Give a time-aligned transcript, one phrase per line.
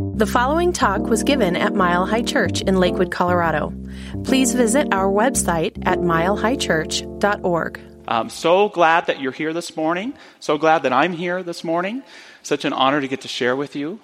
[0.00, 3.72] The following talk was given at Mile High Church in Lakewood, Colorado.
[4.24, 7.80] Please visit our website at milehighchurch.org.
[8.08, 10.14] I'm so glad that you're here this morning.
[10.40, 12.02] So glad that I'm here this morning.
[12.42, 14.00] Such an honor to get to share with you.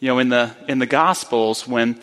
[0.00, 2.00] You know, in the in the Gospels, when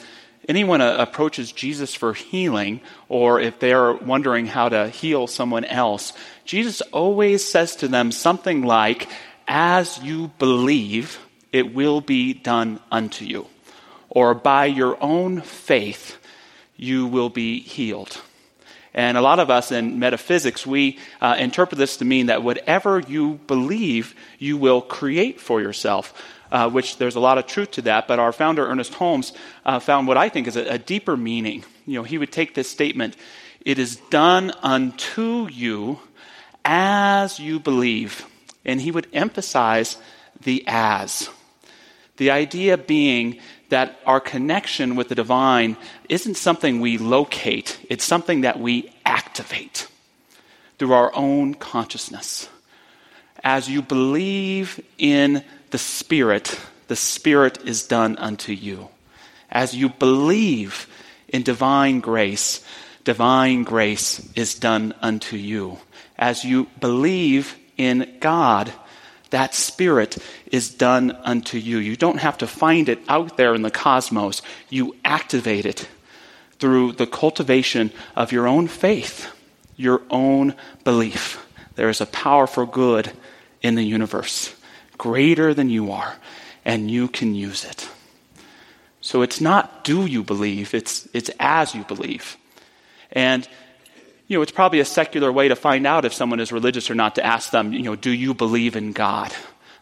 [0.48, 6.14] anyone uh, approaches Jesus for healing, or if they're wondering how to heal someone else,
[6.46, 9.10] Jesus always says to them something like,
[9.50, 11.20] "As you believe."
[11.54, 13.48] It will be done unto you.
[14.10, 16.18] Or by your own faith,
[16.76, 18.20] you will be healed.
[18.94, 23.00] And a lot of us in metaphysics, we uh, interpret this to mean that whatever
[23.00, 26.14] you believe, you will create for yourself.
[26.52, 29.34] Uh, which there's a lot of truth to that, but our founder, Ernest Holmes,
[29.66, 31.66] uh, found what I think is a, a deeper meaning.
[31.88, 33.18] You know, he would take this statement,
[33.66, 36.00] it is done unto you
[36.64, 38.28] as you believe.
[38.64, 39.98] And he would emphasize
[40.44, 41.28] the as.
[42.18, 45.78] The idea being that our connection with the divine
[46.10, 49.88] isn't something we locate, it's something that we activate
[50.78, 52.50] through our own consciousness.
[53.44, 58.90] As you believe in the Spirit, the Spirit is done unto you.
[59.50, 60.88] As you believe
[61.28, 62.64] in divine grace,
[63.04, 65.80] divine grace is done unto you.
[66.18, 68.72] As you believe in God,
[69.34, 70.20] that Spirit
[70.52, 71.80] is done unto you.
[71.80, 75.90] You don't have to find it out there in the cosmos, you activate it
[76.60, 79.28] through the cultivation of your own faith,
[79.76, 80.54] your own
[80.84, 81.44] belief.
[81.76, 83.12] There is a power for good
[83.64, 84.56] in the universe,
[85.00, 86.16] greater than you are,
[86.64, 87.90] and you can use it.
[89.02, 92.38] So it's not do you believe, it's, it's as you believe.
[93.12, 93.48] And
[94.28, 96.96] you know, it's probably a secular way to find out if someone is religious or
[96.96, 99.34] not to ask them, you know, do you believe in God?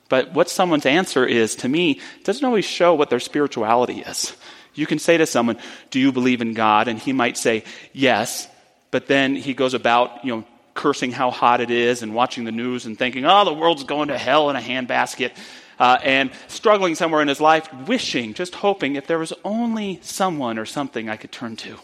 [0.10, 4.36] But what someone's answer is, to me, doesn't always show what their spirituality is.
[4.74, 5.58] You can say to someone,
[5.90, 6.88] do you believe in God?
[6.88, 8.48] And he might say, yes.
[8.90, 12.52] But then he goes about, you know, cursing how hot it is and watching the
[12.52, 15.32] news and thinking, oh, the world's going to hell in a handbasket.
[15.80, 20.60] Uh, and struggling somewhere in his life, wishing, just hoping, if there was only someone
[20.60, 21.78] or something I could turn to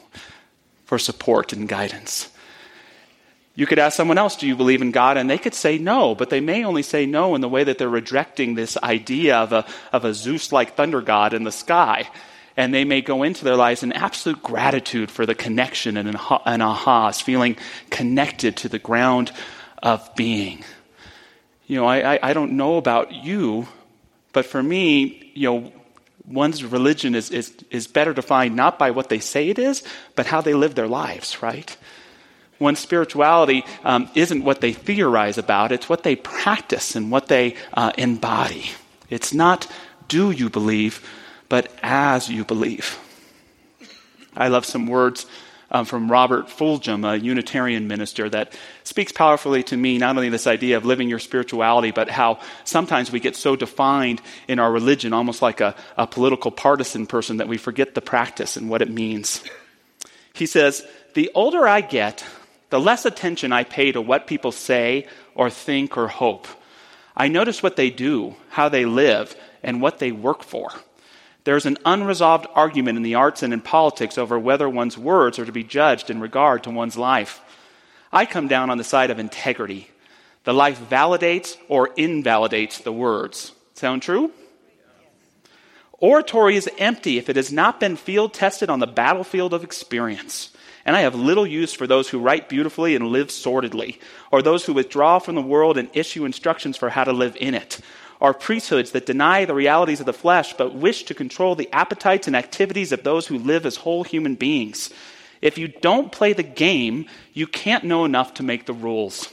[0.86, 2.30] for support and guidance.
[3.58, 5.18] You could ask someone else, Do you believe in God?
[5.18, 7.80] And they could say no, but they may only say no in the way that
[7.80, 12.08] they're rejecting this idea of a, of a Zeus like thunder god in the sky.
[12.56, 16.16] And they may go into their lives in absolute gratitude for the connection and an,
[16.16, 17.58] ahas, feeling
[17.90, 19.32] connected to the ground
[19.82, 20.64] of being.
[21.66, 23.68] You know, I, I, I don't know about you,
[24.34, 25.74] but for me, you know,
[26.28, 29.82] one's religion is, is, is better defined not by what they say it is,
[30.16, 31.76] but how they live their lives, right?
[32.60, 37.56] When spirituality um, isn't what they theorize about, it's what they practice and what they
[37.74, 38.72] uh, embody.
[39.10, 39.68] It's not
[40.08, 41.08] do you believe,
[41.50, 42.98] but as you believe.
[44.36, 45.26] I love some words
[45.72, 48.54] um, from Robert Fulghum, a Unitarian minister, that
[48.84, 53.12] speaks powerfully to me not only this idea of living your spirituality, but how sometimes
[53.12, 57.48] we get so defined in our religion, almost like a, a political partisan person, that
[57.48, 59.44] we forget the practice and what it means.
[60.34, 60.86] He says,
[61.16, 62.24] The older I get,
[62.70, 66.48] the less attention I pay to what people say or think or hope.
[67.16, 70.70] I notice what they do, how they live, and what they work for.
[71.46, 75.46] There's an unresolved argument in the arts and in politics over whether one's words are
[75.46, 77.40] to be judged in regard to one's life.
[78.12, 79.90] I come down on the side of integrity.
[80.44, 83.54] The life validates or invalidates the words.
[83.74, 84.32] Sound true?
[86.00, 90.52] Oratory is empty if it has not been field tested on the battlefield of experience.
[90.88, 94.00] And I have little use for those who write beautifully and live sordidly,
[94.32, 97.54] or those who withdraw from the world and issue instructions for how to live in
[97.54, 97.82] it,
[98.22, 102.26] or priesthoods that deny the realities of the flesh but wish to control the appetites
[102.26, 104.90] and activities of those who live as whole human beings.
[105.42, 109.28] If you don't play the game, you can't know enough to make the rules.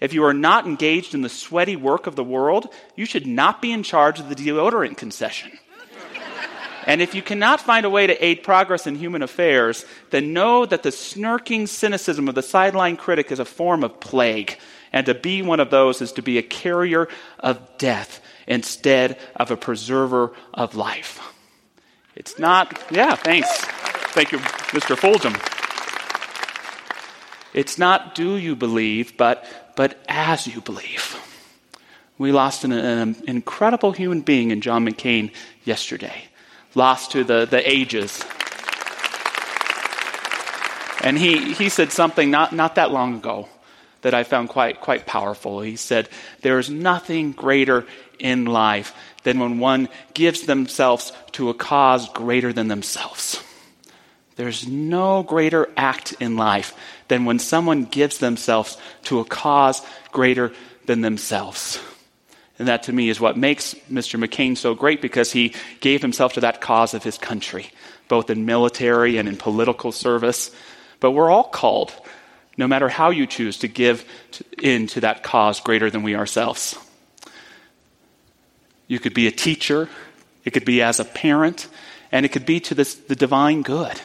[0.00, 3.62] If you are not engaged in the sweaty work of the world, you should not
[3.62, 5.52] be in charge of the deodorant concession.
[6.88, 10.64] And if you cannot find a way to aid progress in human affairs, then know
[10.64, 14.58] that the snarking cynicism of the sideline critic is a form of plague.
[14.90, 17.06] And to be one of those is to be a carrier
[17.40, 21.20] of death instead of a preserver of life.
[22.16, 23.54] It's not, yeah, thanks.
[24.14, 24.96] Thank you, Mr.
[24.96, 25.36] Fulghum.
[27.52, 29.44] It's not do you believe, but,
[29.76, 31.22] but as you believe.
[32.16, 35.32] We lost an, an incredible human being in John McCain
[35.64, 36.27] yesterday
[36.78, 38.24] lost to the, the ages.
[41.04, 43.48] And he, he said something not, not that long ago
[44.02, 45.60] that I found quite, quite powerful.
[45.60, 46.08] He said,
[46.42, 47.84] There is nothing greater
[48.18, 48.94] in life
[49.24, 53.42] than when one gives themselves to a cause greater than themselves.
[54.36, 56.74] There's no greater act in life
[57.08, 59.82] than when someone gives themselves to a cause
[60.12, 60.52] greater
[60.86, 61.80] than themselves.
[62.58, 64.22] And that to me is what makes Mr.
[64.22, 67.70] McCain so great because he gave himself to that cause of his country,
[68.08, 70.50] both in military and in political service.
[70.98, 71.92] But we're all called,
[72.56, 74.04] no matter how you choose, to give
[74.60, 76.76] in to that cause greater than we ourselves.
[78.88, 79.88] You could be a teacher,
[80.44, 81.68] it could be as a parent,
[82.10, 84.00] and it could be to this, the divine good,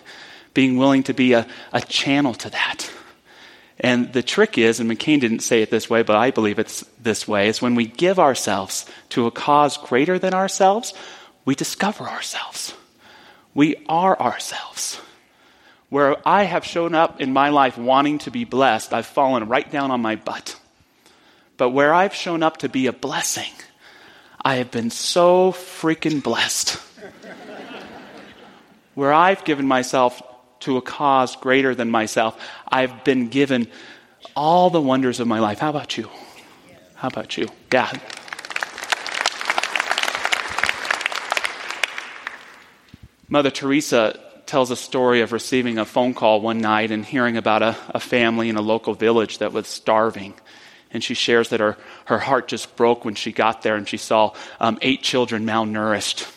[0.53, 2.91] being willing to be a, a channel to that.
[3.83, 6.85] And the trick is, and McCain didn't say it this way, but I believe it's
[7.01, 10.93] this way, is when we give ourselves to a cause greater than ourselves,
[11.43, 12.73] we discover ourselves.
[13.53, 15.01] We are ourselves.
[15.89, 19.69] Where I have shown up in my life wanting to be blessed, I've fallen right
[19.69, 20.57] down on my butt.
[21.57, 23.51] But where I've shown up to be a blessing,
[24.41, 26.79] I have been so freaking blessed.
[28.95, 30.21] where I've given myself
[30.63, 33.67] to a cause greater than myself, I've been given
[34.35, 35.59] all the wonders of my life.
[35.59, 36.09] How about you?
[36.95, 37.47] How about you?
[37.71, 37.91] Yeah.
[43.29, 47.61] Mother Teresa tells a story of receiving a phone call one night and hearing about
[47.61, 50.33] a, a family in a local village that was starving.
[50.91, 53.97] And she shares that her, her heart just broke when she got there and she
[53.97, 56.31] saw um, eight children malnourished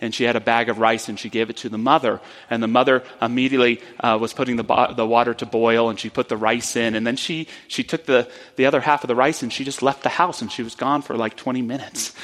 [0.00, 2.20] and she had a bag of rice and she gave it to the mother.
[2.48, 6.08] And the mother immediately uh, was putting the, bo- the water to boil and she
[6.08, 6.94] put the rice in.
[6.94, 9.82] And then she, she took the, the other half of the rice and she just
[9.82, 12.14] left the house and she was gone for like 20 minutes.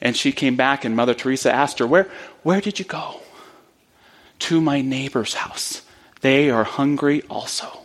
[0.00, 2.10] And she came back and Mother Teresa asked her, Where,
[2.42, 3.20] where did you go?
[4.40, 5.82] To my neighbor's house.
[6.22, 7.80] They are hungry also.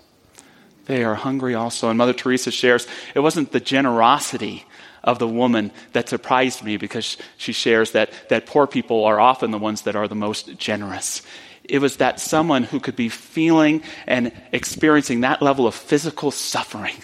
[0.85, 1.89] They are hungry also.
[1.89, 4.65] And Mother Teresa shares, it wasn't the generosity
[5.05, 9.51] of the woman that surprised me because she shares that, that poor people are often
[9.51, 11.21] the ones that are the most generous.
[11.63, 16.95] It was that someone who could be feeling and experiencing that level of physical suffering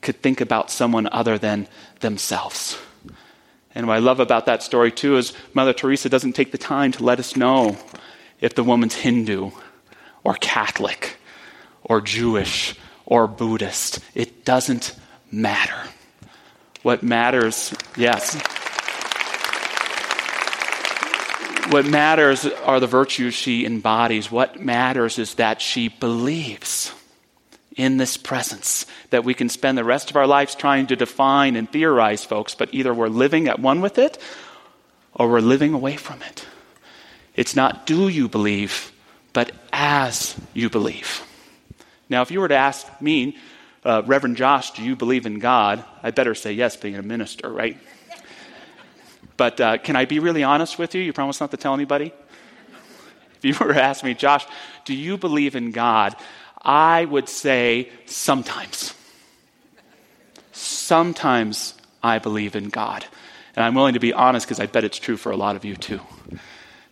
[0.00, 1.68] could think about someone other than
[2.00, 2.78] themselves.
[3.74, 6.92] And what I love about that story too is Mother Teresa doesn't take the time
[6.92, 7.76] to let us know
[8.40, 9.50] if the woman's Hindu
[10.24, 11.16] or Catholic
[11.82, 14.00] or Jewish or Buddhist.
[14.14, 14.94] It doesn't
[15.30, 15.88] matter.
[16.82, 18.34] What matters, yes.
[21.70, 24.30] What matters are the virtues she embodies.
[24.30, 26.92] What matters is that she believes
[27.76, 31.56] in this presence, that we can spend the rest of our lives trying to define
[31.56, 34.18] and theorize, folks, but either we're living at one with it
[35.14, 36.46] or we're living away from it.
[37.34, 38.92] It's not do you believe,
[39.32, 41.26] but as you believe.
[42.08, 43.38] Now, if you were to ask me,
[43.84, 45.84] uh, Reverend Josh, do you believe in God?
[46.02, 47.78] I better say yes, being a minister, right?
[49.36, 51.02] But uh, can I be really honest with you?
[51.02, 52.12] You promise not to tell anybody?
[53.36, 54.46] If you were to ask me, Josh,
[54.84, 56.14] do you believe in God?
[56.60, 58.94] I would say sometimes.
[60.52, 63.04] Sometimes I believe in God.
[63.56, 65.64] And I'm willing to be honest because I bet it's true for a lot of
[65.64, 66.00] you too.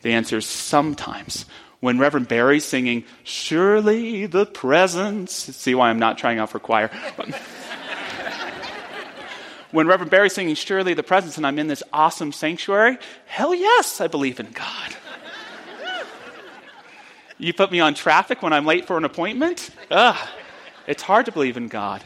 [0.03, 1.47] The answer is sometimes
[1.81, 6.89] when Reverend Barry's singing, Surely the presence, see why I'm not trying out for choir.
[9.71, 14.01] when Reverend Barry's singing, Surely the presence, and I'm in this awesome sanctuary, hell yes,
[14.01, 14.97] I believe in God.
[17.39, 19.71] you put me on traffic when I'm late for an appointment?
[19.91, 20.29] Ugh,
[20.87, 22.05] it's hard to believe in God.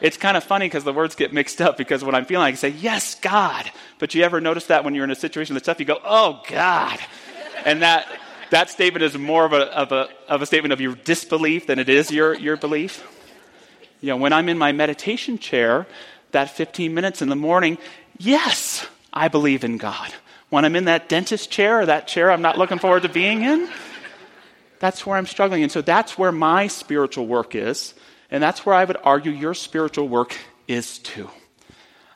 [0.00, 2.50] It's kind of funny because the words get mixed up because when I'm feeling, I
[2.50, 3.70] can say, Yes, God.
[3.98, 6.42] But you ever notice that when you're in a situation that's tough, you go, Oh,
[6.48, 6.98] God.
[7.64, 8.06] And that
[8.50, 11.78] that statement is more of a, of, a, of a statement of your disbelief than
[11.78, 13.06] it is your, your belief.
[14.00, 15.86] You know, when I'm in my meditation chair,
[16.32, 17.78] that 15 minutes in the morning,
[18.18, 20.12] yes, I believe in God.
[20.48, 23.42] When I'm in that dentist chair or that chair I'm not looking forward to being
[23.42, 23.68] in,
[24.78, 25.62] that's where I'm struggling.
[25.62, 27.94] And so that's where my spiritual work is.
[28.30, 30.36] And that's where I would argue your spiritual work
[30.68, 31.30] is too.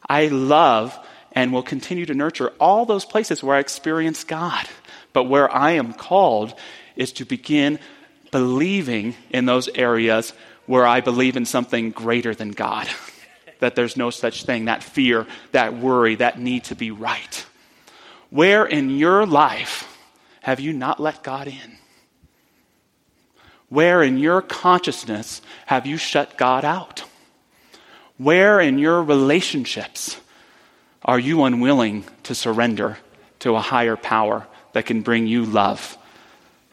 [0.08, 0.96] I love
[1.32, 4.66] and will continue to nurture all those places where I experience God.
[5.12, 6.54] But where I am called
[6.96, 7.78] is to begin
[8.30, 10.32] believing in those areas
[10.66, 12.88] where I believe in something greater than God.
[13.60, 17.46] that there's no such thing, that fear, that worry, that need to be right.
[18.30, 19.86] Where in your life
[20.42, 21.78] have you not let God in?
[23.68, 27.04] Where in your consciousness have you shut God out?
[28.16, 30.18] Where in your relationships
[31.02, 32.98] are you unwilling to surrender
[33.40, 35.96] to a higher power that can bring you love,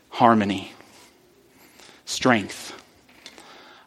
[0.09, 0.71] harmony,
[2.05, 2.73] strength.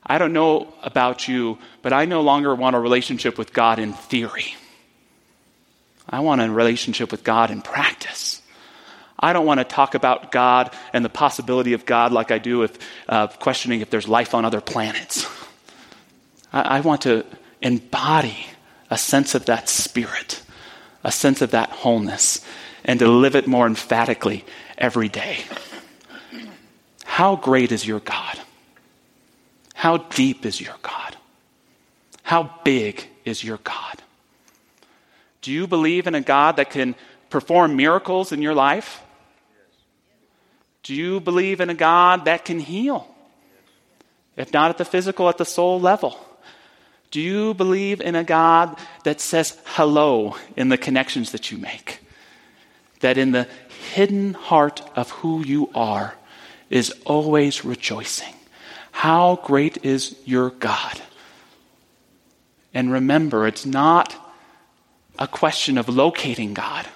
[0.05, 3.93] I don't know about you, but I no longer want a relationship with God in
[3.93, 4.55] theory.
[6.09, 8.43] I want a relationship with God in practice.
[9.19, 12.59] I don't want to talk about God and the possibility of God like I do
[12.59, 15.27] with uh, questioning if there's life on other planets.
[16.53, 17.25] I, I want to
[17.63, 18.47] embody
[18.91, 20.43] a sense of that spirit,
[21.05, 22.45] a sense of that wholeness,
[22.85, 24.45] and to live it more emphatically
[24.79, 25.39] every day.
[27.05, 28.39] How great is your God?
[29.75, 31.17] How deep is your God?
[32.23, 34.03] How big is your God?
[35.43, 36.95] Do you believe in a God that can
[37.31, 39.03] perform miracles in your life?
[40.83, 43.07] Do you believe in a God that can heal?
[44.37, 46.19] If not at the physical, at the soul level.
[47.11, 52.01] Do you believe in a God that says hello in the connections that you make?
[53.01, 53.49] That in the
[53.93, 56.15] hidden heart of who you are
[56.69, 58.35] is always rejoicing.
[58.93, 61.01] How great is your God?
[62.73, 64.15] And remember, it's not
[65.19, 66.87] a question of locating God,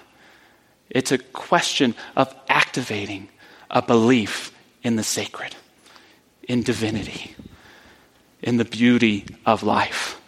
[0.89, 3.29] it's a question of activating
[3.69, 4.51] a belief
[4.83, 5.55] in the sacred,
[6.47, 7.35] in divinity,
[8.41, 10.21] in the beauty of life.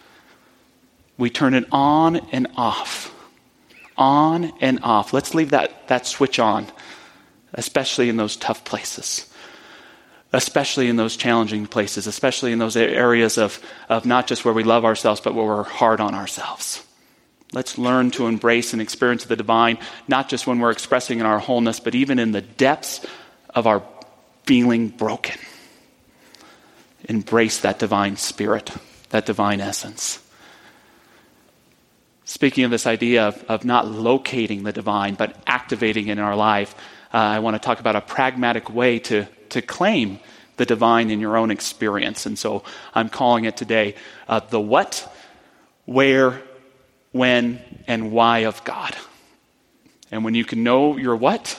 [1.16, 3.14] We turn it on and off.
[3.98, 5.12] On and off.
[5.12, 6.66] Let's leave that, that switch on,
[7.52, 9.28] especially in those tough places,
[10.32, 14.62] especially in those challenging places, especially in those areas of, of not just where we
[14.62, 16.84] love ourselves, but where we're hard on ourselves.
[17.52, 21.38] Let's learn to embrace and experience the divine, not just when we're expressing in our
[21.38, 23.04] wholeness, but even in the depths
[23.50, 23.82] of our
[24.44, 25.38] feeling broken.
[27.08, 28.70] Embrace that divine spirit,
[29.10, 30.20] that divine essence.
[32.28, 36.36] Speaking of this idea of, of not locating the divine, but activating it in our
[36.36, 36.74] life,
[37.14, 40.20] uh, I want to talk about a pragmatic way to, to claim
[40.58, 42.26] the divine in your own experience.
[42.26, 43.94] And so I'm calling it today
[44.28, 45.10] uh, the what,
[45.86, 46.42] where,
[47.12, 48.94] when, and why of God.
[50.10, 51.58] And when you can know your what,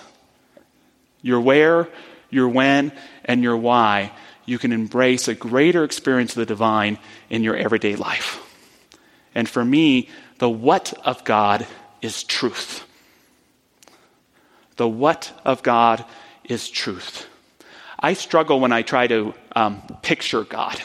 [1.24, 1.90] your where,
[2.30, 2.92] your when,
[3.26, 4.12] and your why,
[4.46, 8.46] you can embrace a greater experience of the divine in your everyday life.
[9.34, 10.10] And for me,
[10.40, 11.68] the what of God
[12.02, 12.86] is truth.
[14.78, 16.04] The what of God
[16.46, 17.28] is truth.
[18.00, 20.82] I struggle when I try to um, picture God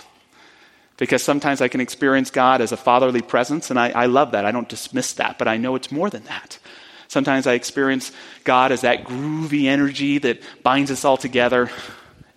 [0.96, 4.44] because sometimes I can experience God as a fatherly presence, and I, I love that.
[4.44, 6.58] I don't dismiss that, but I know it's more than that.
[7.06, 8.10] Sometimes I experience
[8.42, 11.70] God as that groovy energy that binds us all together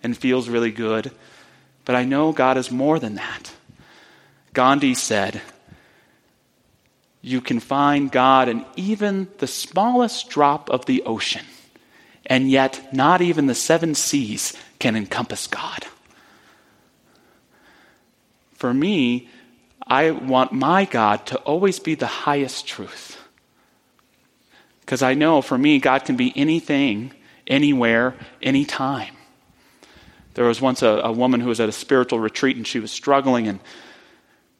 [0.02, 1.10] and feels really good.
[1.84, 3.52] But I know God is more than that.
[4.52, 5.40] Gandhi said,
[7.20, 11.44] You can find God in even the smallest drop of the ocean,
[12.26, 15.86] and yet not even the seven seas can encompass God.
[18.54, 19.28] For me,
[19.86, 23.16] I want my God to always be the highest truth.
[24.80, 27.12] Because I know for me, God can be anything,
[27.46, 29.14] anywhere, anytime.
[30.34, 32.92] There was once a, a woman who was at a spiritual retreat and she was
[32.92, 33.60] struggling and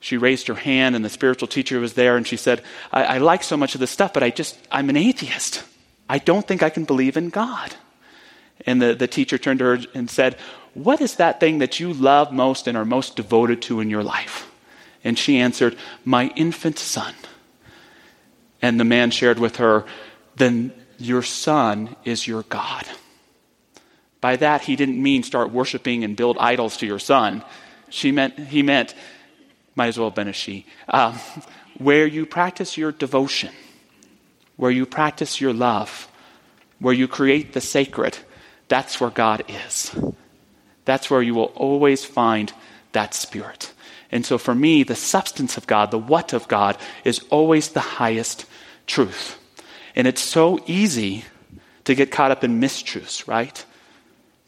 [0.01, 2.63] she raised her hand and the spiritual teacher was there and she said,
[2.93, 5.65] I, I like so much of this stuff, but I just, I'm an atheist.
[6.09, 7.75] I don't think I can believe in God.
[8.67, 10.37] And the, the teacher turned to her and said,
[10.75, 14.03] What is that thing that you love most and are most devoted to in your
[14.03, 14.51] life?
[15.05, 17.15] And she answered, My infant son.
[18.61, 19.85] And the man shared with her,
[20.37, 22.85] then your son is your God.
[24.21, 27.45] By that, he didn't mean start worshiping and build idols to your son.
[27.89, 28.95] She meant, he meant,
[29.79, 31.15] might as well have been a she, um,
[31.79, 33.53] where you practice your devotion,
[34.57, 36.09] where you practice your love,
[36.81, 38.19] where you create the sacred,
[38.67, 39.97] that's where God is.
[40.85, 42.53] That's where you will always find
[42.93, 43.73] that spirit.
[44.11, 47.81] And so for me, the substance of God, the what of God, is always the
[47.81, 48.47] highest
[48.87, 49.39] truth.
[49.95, 51.25] And it's so easy
[51.85, 53.65] to get caught up in mistruths, right?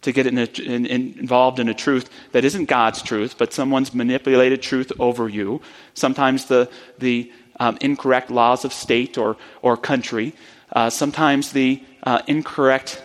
[0.03, 3.53] To get in a, in, in, involved in a truth that isn't God's truth, but
[3.53, 5.61] someone's manipulated truth over you.
[5.93, 10.33] Sometimes the, the um, incorrect laws of state or, or country.
[10.73, 13.03] Uh, sometimes the uh, incorrect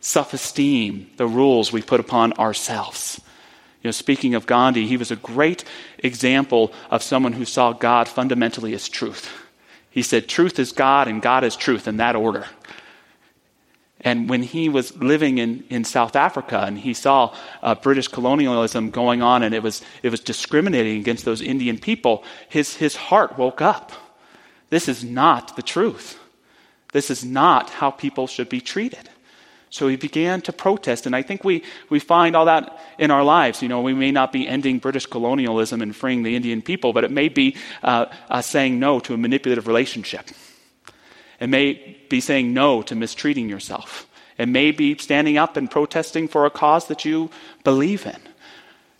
[0.00, 3.20] self esteem, the rules we put upon ourselves.
[3.82, 5.64] You know, speaking of Gandhi, he was a great
[5.98, 9.32] example of someone who saw God fundamentally as truth.
[9.90, 12.46] He said, Truth is God and God is truth in that order.
[14.02, 18.90] And when he was living in, in South Africa and he saw uh, British colonialism
[18.90, 23.38] going on and it was, it was discriminating against those Indian people, his, his heart
[23.38, 23.92] woke up.
[24.68, 26.18] This is not the truth.
[26.92, 29.08] This is not how people should be treated.
[29.70, 33.24] So he began to protest, and I think we, we find all that in our
[33.24, 33.62] lives.
[33.62, 37.04] You know, we may not be ending British colonialism and freeing the Indian people, but
[37.04, 40.30] it may be uh, uh, saying no to a manipulative relationship.
[41.40, 44.06] It may be saying no to mistreating yourself.
[44.38, 47.30] It may be standing up and protesting for a cause that you
[47.64, 48.20] believe in.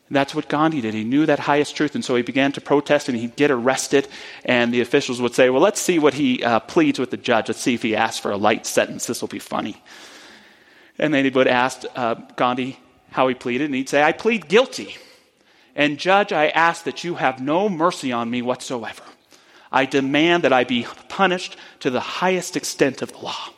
[0.08, 0.94] That's what Gandhi did.
[0.94, 4.06] He knew that highest truth, and so he began to protest, and he'd get arrested,
[4.44, 7.48] and the officials would say, Well, let's see what he uh, pleads with the judge.
[7.48, 9.06] Let's see if he asks for a light sentence.
[9.06, 9.82] This will be funny.
[10.98, 12.78] And then he would ask uh, Gandhi
[13.10, 14.96] how he pleaded, and he'd say, I plead guilty.
[15.74, 19.02] And, Judge, I ask that you have no mercy on me whatsoever.
[19.76, 23.50] I demand that I be punished to the highest extent of the law.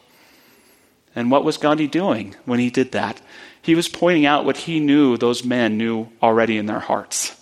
[1.14, 3.20] And what was Gandhi doing when he did that?
[3.62, 7.40] He was pointing out what he knew those men knew already in their hearts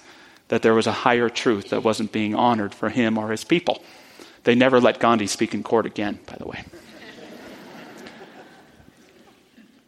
[0.48, 3.82] that there was a higher truth that wasn't being honored for him or his people.
[4.44, 6.62] They never let Gandhi speak in court again, by the way.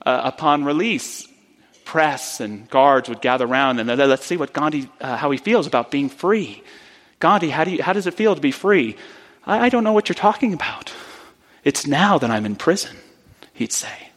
[0.06, 1.28] uh, upon release,
[1.84, 5.66] press and guards would gather around and let's see what Gandhi, uh, how he feels
[5.66, 6.62] about being free.
[7.20, 8.96] Gandhi, how, do you, how does it feel to be free?
[9.44, 10.92] I, I don't know what you're talking about.
[11.64, 12.96] It's now that I'm in prison,
[13.52, 14.10] he'd say.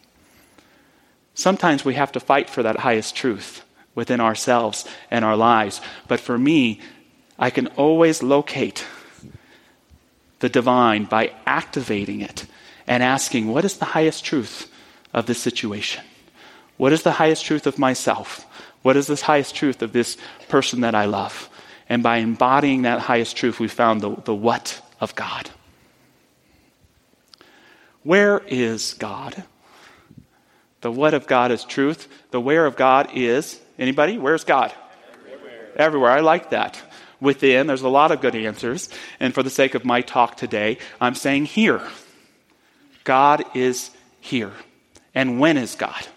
[1.33, 3.63] Sometimes we have to fight for that highest truth
[3.95, 5.81] within ourselves and our lives.
[6.07, 6.79] But for me,
[7.39, 8.85] I can always locate
[10.39, 12.45] the divine by activating it
[12.87, 14.71] and asking, what is the highest truth
[15.13, 16.03] of this situation?
[16.77, 18.45] What is the highest truth of myself?
[18.81, 20.17] What is the highest truth of this
[20.49, 21.49] person that I love?
[21.91, 25.49] And by embodying that highest truth, we found the, the what of God.
[28.03, 29.43] Where is God?
[30.79, 32.07] The what of God is truth.
[32.31, 34.17] The where of God is anybody?
[34.17, 34.73] Where's God?
[35.29, 35.71] Everywhere.
[35.75, 36.11] Everywhere.
[36.11, 36.81] I like that.
[37.19, 38.87] Within, there's a lot of good answers.
[39.19, 41.81] And for the sake of my talk today, I'm saying here.
[43.03, 44.53] God is here.
[45.13, 46.07] And when is God?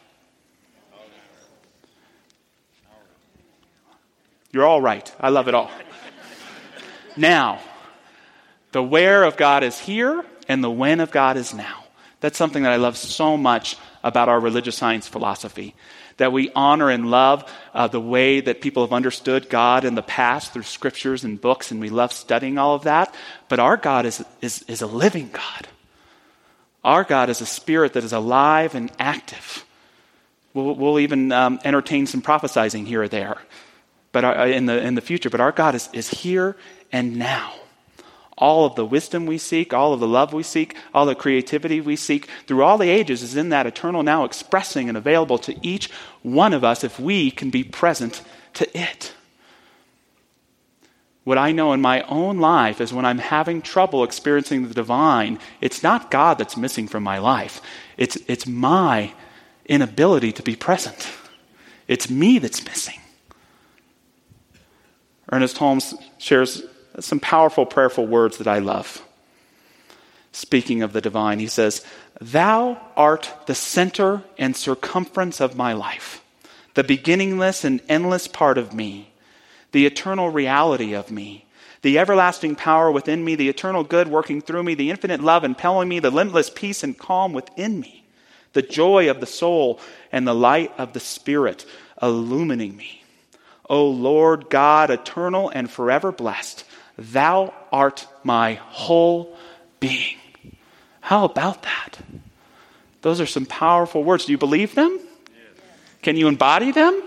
[4.54, 5.12] You're all right.
[5.18, 5.68] I love it all.
[7.16, 7.58] now,
[8.70, 11.84] the where of God is here, and the when of God is now.
[12.20, 15.75] That's something that I love so much about our religious science philosophy.
[16.18, 20.02] That we honor and love uh, the way that people have understood God in the
[20.02, 23.12] past through scriptures and books, and we love studying all of that.
[23.49, 25.67] But our God is, is, is a living God.
[26.84, 29.64] Our God is a spirit that is alive and active.
[30.52, 33.38] We'll, we'll even um, entertain some prophesizing here or there
[34.14, 36.56] but our, uh, in, the, in the future, but our God is, is here
[36.92, 37.52] and now.
[38.38, 41.80] All of the wisdom we seek, all of the love we seek, all the creativity
[41.80, 45.54] we seek through all the ages is in that eternal now expressing and available to
[45.66, 45.90] each
[46.22, 48.22] one of us if we can be present
[48.54, 49.12] to it.
[51.24, 55.40] What I know in my own life is when I'm having trouble experiencing the divine,
[55.60, 57.60] it's not God that's missing from my life.
[57.96, 59.12] It's, it's my
[59.66, 61.08] inability to be present.
[61.88, 63.00] It's me that's missing.
[65.32, 66.63] Ernest Holmes shares
[67.00, 69.02] some powerful, prayerful words that I love.
[70.32, 71.84] Speaking of the divine, he says,
[72.21, 76.25] Thou art the center and circumference of my life,
[76.75, 79.13] the beginningless and endless part of me,
[79.73, 81.45] the eternal reality of me,
[81.82, 85.89] the everlasting power within me, the eternal good working through me, the infinite love impelling
[85.89, 88.04] me, the limitless peace and calm within me,
[88.54, 89.78] the joy of the soul
[90.10, 91.65] and the light of the spirit
[92.02, 93.03] illumining me.
[93.68, 96.64] O Lord God, eternal and forever blessed,
[96.98, 99.36] thou art my whole
[99.80, 100.16] being.
[101.00, 101.98] How about that?
[103.02, 104.26] Those are some powerful words.
[104.26, 104.98] Do you believe them?
[106.02, 107.02] Can you embody them?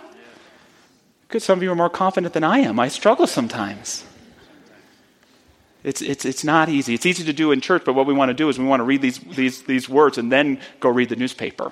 [1.29, 2.79] Good, some of you are more confident than I am.
[2.79, 4.05] I struggle sometimes.
[5.83, 6.93] It's, it's, it's not easy.
[6.93, 8.79] It's easy to do in church, but what we want to do is we want
[8.79, 11.71] to read these, these, these words and then go read the newspaper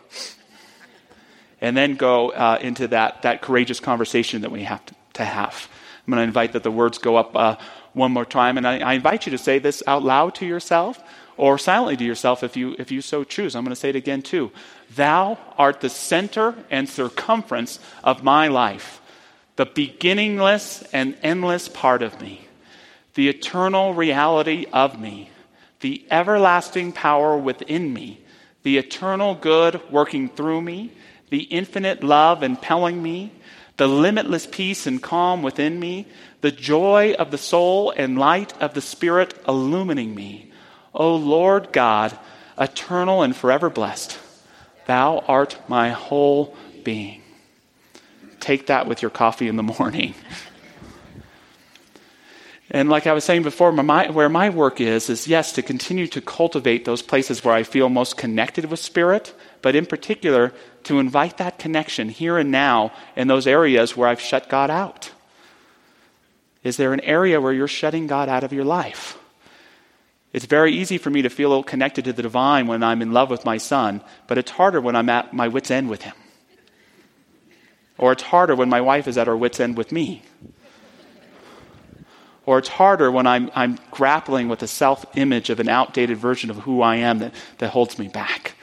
[1.62, 5.68] and then go uh, into that, that courageous conversation that we have to, to have.
[6.06, 7.56] I'm going to invite that the words go up uh,
[7.94, 11.02] one more time, and I, I, invite you to say this out loud to yourself
[11.38, 13.56] or silently to yourself if you, if you so choose.
[13.56, 14.52] I'm going to say it again too.
[14.96, 19.02] Thou art the center and circumference of my life,
[19.56, 22.48] the beginningless and endless part of me,
[23.16, 25.30] the eternal reality of me,
[25.80, 28.22] the everlasting power within me,
[28.64, 30.92] the eternal good working through me
[31.30, 33.32] the infinite love impelling me,
[33.78, 36.08] the limitless peace and calm within me,
[36.42, 40.52] the joy of the soul and light of the Spirit illumining me.
[40.94, 42.18] O Lord God,
[42.58, 44.18] eternal and forever blessed,
[44.86, 47.22] thou art my whole being.
[48.40, 50.14] Take that with your coffee in the morning.
[52.72, 56.08] And like I was saying before, my, where my work is, is yes, to continue
[56.08, 59.34] to cultivate those places where I feel most connected with Spirit,
[59.66, 64.22] but in particular, to invite that connection here and now in those areas where I've
[64.22, 65.12] shut God out.
[66.62, 69.18] Is there an area where you're shutting God out of your life?
[70.34, 73.32] It's very easy for me to feel connected to the divine when I'm in love
[73.32, 76.14] with my son, but it's harder when I'm at my wits' end with him.
[77.98, 80.22] Or it's harder when my wife is at her wits' end with me.
[82.46, 86.52] Or it's harder when I'm, I'm grappling with the self image of an outdated version
[86.52, 88.54] of who I am that, that holds me back.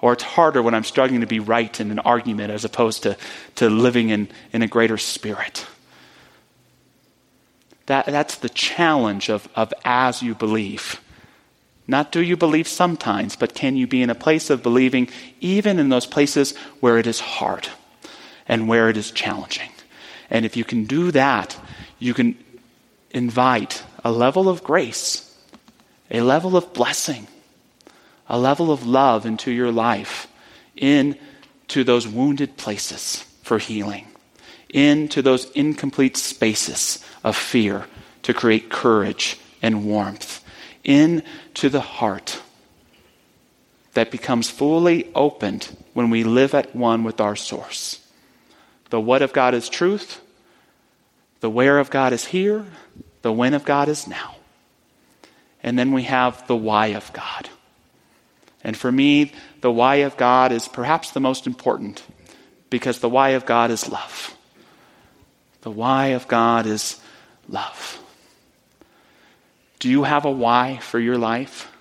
[0.00, 3.16] Or it's harder when I'm struggling to be right in an argument as opposed to,
[3.56, 5.66] to living in, in a greater spirit.
[7.86, 11.00] That, that's the challenge of, of as you believe.
[11.86, 15.08] Not do you believe sometimes, but can you be in a place of believing
[15.40, 17.66] even in those places where it is hard
[18.46, 19.70] and where it is challenging?
[20.28, 21.58] And if you can do that,
[21.98, 22.36] you can
[23.10, 25.34] invite a level of grace,
[26.10, 27.26] a level of blessing,
[28.28, 30.26] a level of love into your life,
[30.76, 34.08] into those wounded places for healing
[34.68, 37.86] into those incomplete spaces of fear
[38.22, 40.44] to create courage and warmth,
[40.84, 42.40] into the heart
[43.94, 48.06] that becomes fully opened when we live at one with our source.
[48.90, 50.20] The what of God is truth,
[51.40, 52.66] the where of God is here,
[53.22, 54.36] the when of God is now.
[55.62, 57.48] And then we have the why of God.
[58.68, 62.02] And for me, the why of God is perhaps the most important
[62.68, 64.36] because the why of God is love.
[65.62, 67.00] The why of God is
[67.48, 67.98] love.
[69.78, 71.72] Do you have a why for your life?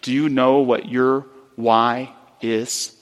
[0.00, 2.96] Do you know what your why is?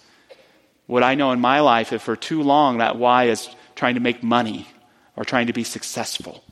[0.87, 4.01] What I know in my life, if for too long that why is trying to
[4.01, 4.67] make money
[5.15, 6.43] or trying to be successful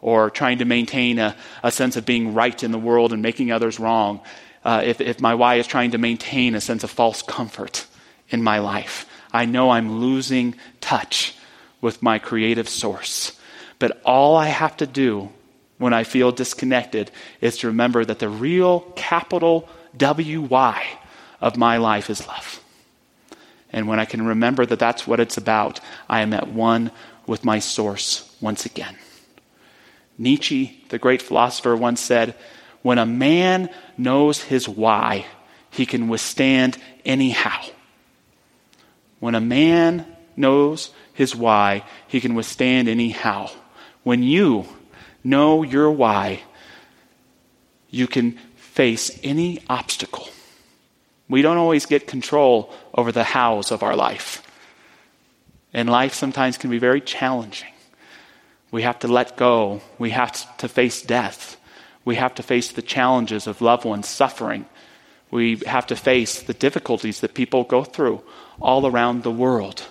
[0.00, 3.52] or trying to maintain a, a sense of being right in the world and making
[3.52, 4.22] others wrong,
[4.68, 7.86] uh, if, if my why is trying to maintain a sense of false comfort
[8.28, 11.34] in my life, I know I'm losing touch
[11.80, 13.32] with my creative source.
[13.78, 15.30] But all I have to do
[15.78, 20.84] when I feel disconnected is to remember that the real capital W Y
[21.40, 22.60] of my life is love.
[23.72, 26.90] And when I can remember that that's what it's about, I am at one
[27.26, 28.96] with my source once again.
[30.18, 32.34] Nietzsche, the great philosopher, once said,
[32.88, 35.26] When a man knows his why,
[35.68, 37.60] he can withstand any how.
[39.20, 40.06] When a man
[40.38, 43.50] knows his why, he can withstand any how.
[44.04, 44.64] When you
[45.22, 46.40] know your why,
[47.90, 50.26] you can face any obstacle.
[51.28, 54.42] We don't always get control over the hows of our life.
[55.74, 57.74] And life sometimes can be very challenging.
[58.70, 59.82] We have to let go.
[59.98, 61.58] We have to face death.
[62.04, 64.66] We have to face the challenges of loved ones suffering.
[65.30, 68.22] We have to face the difficulties that people go through
[68.60, 69.86] all around the world.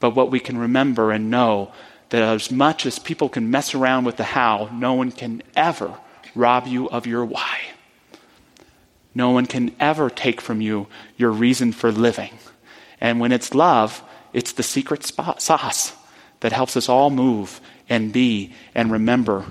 [0.00, 1.72] But what we can remember and know
[2.10, 5.96] that as much as people can mess around with the how, no one can ever
[6.34, 7.58] rob you of your why.
[9.14, 12.32] No one can ever take from you your reason for living.
[13.00, 15.92] And when it's love, it's the secret sauce
[16.40, 19.44] that helps us all move and be and remember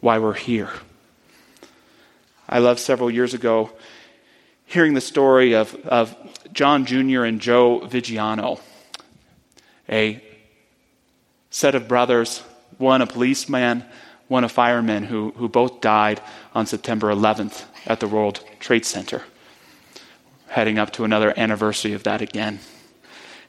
[0.00, 0.70] why we're here.
[2.52, 3.70] I love several years ago
[4.66, 6.14] hearing the story of, of
[6.52, 7.24] John Jr.
[7.24, 8.60] and Joe Vigiano
[9.88, 10.22] a
[11.48, 12.40] set of brothers,
[12.76, 13.86] one a policeman,
[14.28, 16.20] one a fireman, who, who both died
[16.54, 19.22] on September 11th at the World Trade Center,
[20.48, 22.60] heading up to another anniversary of that again.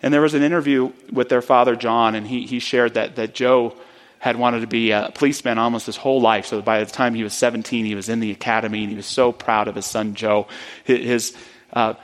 [0.01, 3.35] And there was an interview with their father, John, and he, he shared that, that
[3.35, 3.75] Joe
[4.23, 6.45] had wanted to be a policeman almost his whole life.
[6.45, 9.05] So by the time he was 17, he was in the academy, and he was
[9.05, 10.47] so proud of his son, Joe.
[10.86, 11.36] His,
[11.73, 11.95] uh,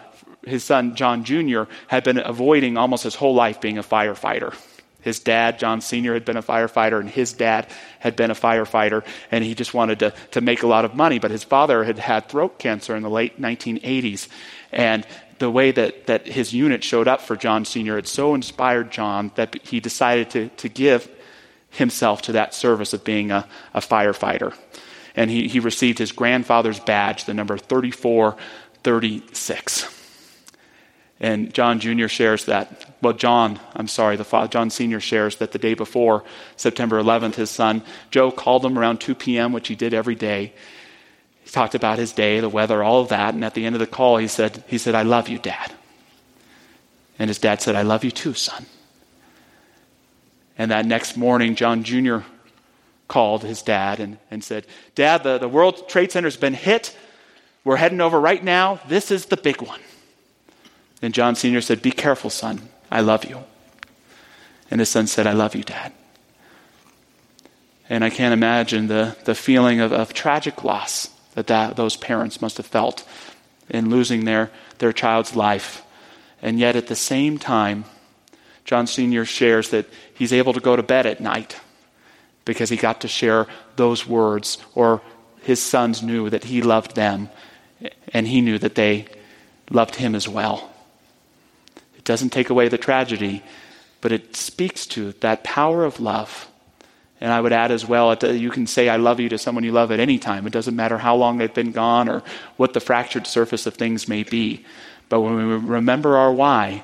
[0.45, 4.53] his son, John Jr., had been avoiding almost his whole life being a firefighter.
[4.99, 7.67] His dad, John Sr., had been a firefighter, and his dad
[7.99, 11.19] had been a firefighter, and he just wanted to, to make a lot of money.
[11.19, 14.27] But his father had had throat cancer in the late 1980s,
[14.73, 17.95] and the way that, that his unit showed up for John Sr.
[17.95, 21.09] had so inspired John that he decided to, to give
[21.69, 24.53] himself to that service of being a, a firefighter.
[25.15, 29.95] And he, he received his grandfather's badge, the number 3436.
[31.21, 32.07] And John Jr.
[32.07, 35.01] shares that, well, John, I'm sorry, the father, John Sr.
[35.01, 36.23] shares that the day before,
[36.55, 40.53] September 11th, his son Joe called him around 2 p.m., which he did every day.
[41.43, 43.33] He talked about his day, the weather, all of that.
[43.33, 45.73] And at the end of the call, he said, he said, I love you, Dad.
[47.17, 48.65] And his dad said, I love you too, son.
[50.59, 52.17] And that next morning, John Jr.
[53.07, 56.95] called his dad and, and said, Dad, the, the World Trade Center's been hit.
[57.63, 58.81] We're heading over right now.
[58.87, 59.79] This is the big one.
[61.01, 61.61] And John Sr.
[61.61, 62.69] said, Be careful, son.
[62.91, 63.39] I love you.
[64.69, 65.93] And his son said, I love you, Dad.
[67.87, 72.41] And I can't imagine the, the feeling of, of tragic loss that, that those parents
[72.41, 73.07] must have felt
[73.69, 75.83] in losing their, their child's life.
[76.41, 77.85] And yet at the same time,
[78.69, 79.25] John Sr.
[79.25, 79.87] shares that
[80.19, 81.59] he's able to go to bed at night
[82.45, 85.01] because he got to share those words, or
[85.41, 87.29] his sons knew that he loved them,
[88.13, 89.07] and he knew that they
[89.69, 90.69] loved him as well.
[91.97, 93.43] It doesn't take away the tragedy,
[94.01, 96.47] but it speaks to that power of love.
[97.21, 99.73] And I would add as well, you can say I love you to someone you
[99.73, 100.47] love at any time.
[100.47, 102.23] It doesn't matter how long they've been gone or
[102.57, 104.65] what the fractured surface of things may be.
[105.09, 106.83] But when we remember our why,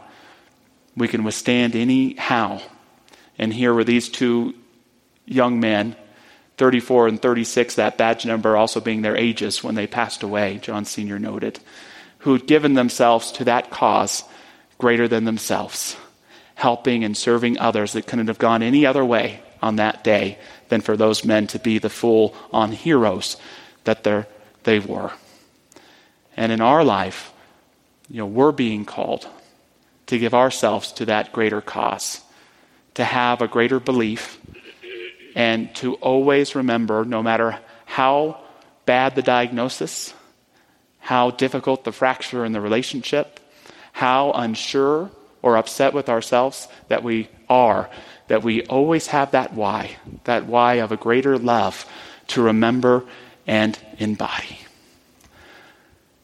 [0.96, 2.62] we can withstand any how.
[3.38, 4.54] And here were these two
[5.26, 5.96] young men,
[6.58, 10.86] 34 and 36, that badge number also being their ages when they passed away, John
[10.86, 11.20] Sr.
[11.20, 11.60] noted,
[12.20, 14.24] who had given themselves to that cause
[14.78, 15.98] greater than themselves,
[16.56, 20.38] helping and serving others that couldn't have gone any other way on that day
[20.70, 23.38] than for those men to be the full on heroes
[23.84, 24.04] that
[24.64, 25.12] they were.
[26.38, 27.32] And in our life,
[28.10, 29.28] you know, we're being called
[30.08, 32.22] to give ourselves to that greater cause,
[32.96, 34.40] to have a greater belief,
[35.36, 38.42] and to always remember, no matter how
[38.86, 40.14] bad the diagnosis,
[41.00, 43.40] how difficult the fracture in the relationship,
[43.92, 47.90] how unsure or upset with ourselves that we are,
[48.28, 51.86] that we always have that why, that why of a greater love
[52.28, 53.06] to remember
[53.46, 54.58] and embody.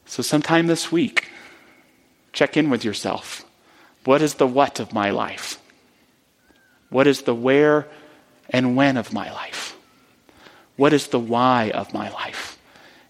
[0.05, 1.29] So, sometime this week,
[2.34, 3.45] check in with yourself.
[4.03, 5.61] What is the what of my life?
[6.91, 7.88] What is the where
[8.51, 9.75] and when of my life?
[10.75, 12.60] What is the why of my life?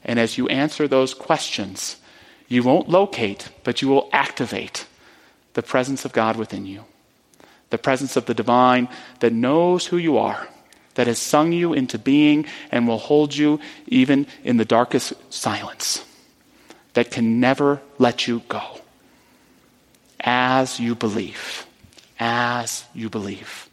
[0.06, 1.98] And as you answer those questions,
[2.48, 4.86] you won't locate, but you will activate
[5.54, 6.86] the presence of God within you.
[7.72, 8.88] The presence of the divine
[9.20, 10.48] that knows who you are,
[10.96, 16.06] that has sung you into being and will hold you even in the darkest silence,
[16.94, 18.62] that can never let you go
[20.20, 21.66] as you believe.
[22.20, 23.71] As you believe.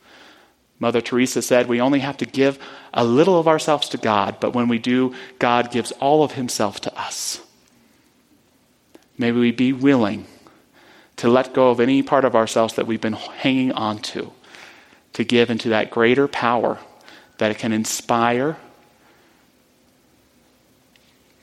[0.80, 2.58] Mother Teresa said we only have to give
[2.94, 6.80] a little of ourselves to God, but when we do, God gives all of Himself
[6.82, 7.40] to us.
[9.16, 10.26] May we be willing
[11.16, 14.32] to let go of any part of ourselves that we've been hanging on to,
[15.14, 16.78] to give into that greater power
[17.38, 18.56] that can inspire,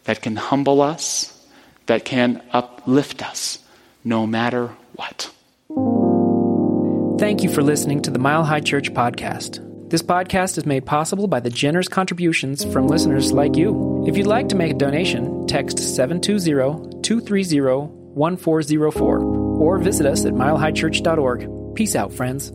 [0.06, 1.46] that can humble us,
[1.88, 3.60] that can uplift us,
[4.04, 5.35] no matter what.
[7.18, 9.62] Thank you for listening to the Mile High Church podcast.
[9.90, 14.04] This podcast is made possible by the generous contributions from listeners like you.
[14.06, 17.60] If you'd like to make a donation, text 720 230
[18.16, 21.76] 1404 or visit us at milehighchurch.org.
[21.76, 22.52] Peace out, friends.